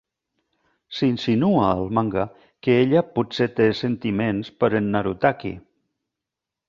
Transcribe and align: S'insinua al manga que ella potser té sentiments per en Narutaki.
S'insinua 0.99 1.65
al 1.73 1.91
manga 1.99 2.23
que 2.67 2.77
ella 2.85 3.03
potser 3.19 3.49
té 3.61 3.67
sentiments 3.83 4.51
per 4.63 4.71
en 4.81 4.93
Narutaki. 4.97 5.53